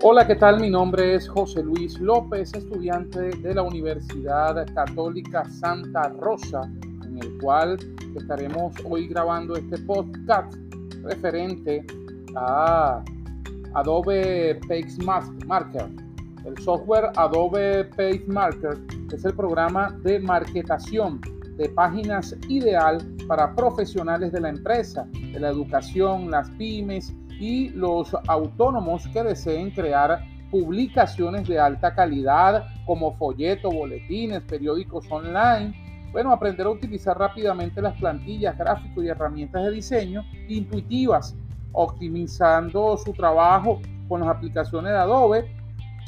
[0.00, 0.60] Hola, ¿qué tal?
[0.60, 6.70] Mi nombre es José Luis López, estudiante de la Universidad Católica Santa Rosa,
[7.04, 7.76] en el cual
[8.14, 10.54] estaremos hoy grabando este podcast
[11.02, 11.84] referente
[12.36, 13.02] a
[13.74, 15.88] Adobe PageMarker.
[16.44, 18.78] El software Adobe PageMarker
[19.12, 21.20] es el programa de marketación
[21.56, 28.16] de páginas ideal para profesionales de la empresa, de la educación, las pymes y los
[28.26, 35.74] autónomos que deseen crear publicaciones de alta calidad como folletos, boletines, periódicos online.
[36.10, 41.36] Bueno, aprender a utilizar rápidamente las plantillas, gráficos y herramientas de diseño intuitivas,
[41.72, 45.54] optimizando su trabajo con las aplicaciones de Adobe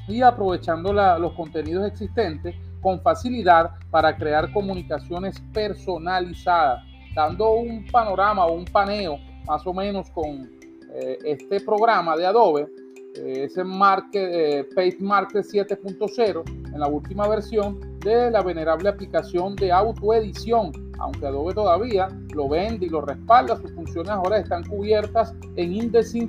[0.09, 6.83] y aprovechando los contenidos existentes con facilidad para crear comunicaciones personalizadas,
[7.15, 10.60] dando un panorama o un paneo más o menos con
[10.93, 12.69] eh, este programa de Adobe,
[13.15, 19.71] eh, ese Market, eh, PageMarket 7.0, en la última versión de la venerable aplicación de
[19.71, 20.73] autoedición.
[20.99, 26.29] Aunque Adobe todavía lo vende y lo respalda, sus funciones ahora están cubiertas en InDesign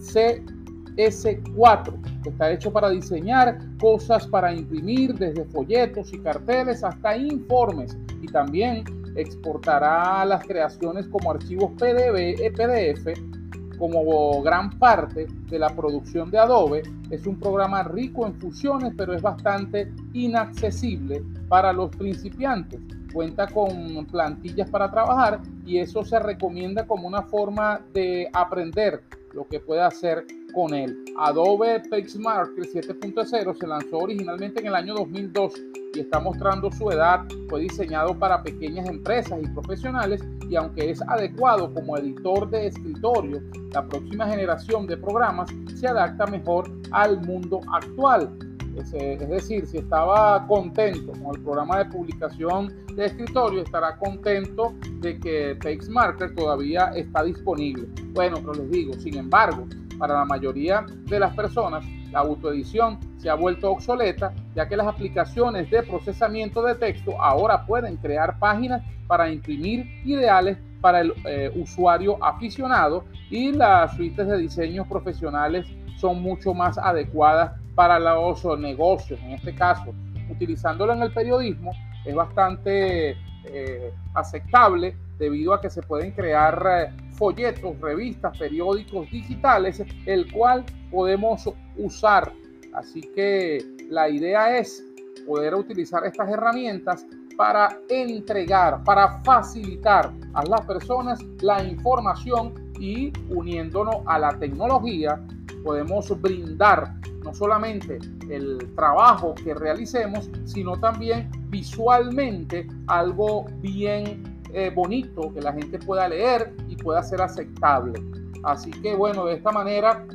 [0.00, 7.96] CS4, que está hecho para diseñar cosas para imprimir desde folletos y carteles hasta informes
[8.20, 8.84] y también
[9.16, 13.41] exportará las creaciones como archivos PDF
[13.82, 19.12] como gran parte de la producción de Adobe, es un programa rico en funciones, pero
[19.12, 22.78] es bastante inaccesible para los principiantes.
[23.12, 29.48] Cuenta con plantillas para trabajar y eso se recomienda como una forma de aprender lo
[29.48, 30.96] que puede hacer con él.
[31.18, 35.52] Adobe PageMarker 7.0 se lanzó originalmente en el año 2002
[35.94, 37.20] y está mostrando su edad.
[37.48, 43.42] Fue diseñado para pequeñas empresas y profesionales y aunque es adecuado como editor de escritorio,
[43.72, 48.30] la próxima generación de programas se adapta mejor al mundo actual.
[48.76, 48.90] Es,
[49.28, 55.56] decir, si estaba contento con el programa de publicación de escritorio, estará contento de que
[55.62, 57.86] PageMarker todavía está disponible.
[58.14, 59.66] Bueno, pero les digo, sin embargo,
[60.02, 64.88] para la mayoría de las personas, la autoedición se ha vuelto obsoleta, ya que las
[64.88, 71.52] aplicaciones de procesamiento de texto ahora pueden crear páginas para imprimir ideales para el eh,
[71.54, 75.68] usuario aficionado y las suites de diseños profesionales
[75.98, 79.20] son mucho más adecuadas para los negocios.
[79.22, 79.94] En este caso,
[80.28, 81.70] utilizándolo en el periodismo
[82.04, 83.10] es bastante
[83.44, 90.64] eh, aceptable debido a que se pueden crear eh, folletos, revistas, periódicos digitales, el cual
[90.90, 92.32] podemos usar.
[92.74, 94.84] Así que la idea es
[95.24, 97.06] poder utilizar estas herramientas
[97.36, 105.20] para entregar, para facilitar a las personas la información y uniéndonos a la tecnología
[105.62, 115.32] podemos brindar no solamente el trabajo que realicemos, sino también visualmente algo bien eh, bonito
[115.32, 118.02] que la gente pueda leer y pueda ser aceptable.
[118.44, 120.06] Así que bueno, de esta manera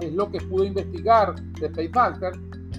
[0.00, 2.32] es lo que pude investigar de PayMarker.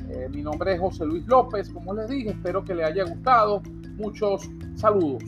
[0.10, 3.62] Eh, mi nombre es José Luis López, como les dije, espero que les haya gustado.
[3.98, 5.24] Muchos saludos.